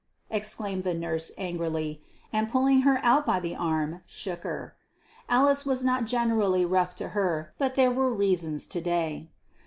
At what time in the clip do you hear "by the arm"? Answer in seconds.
3.23-4.01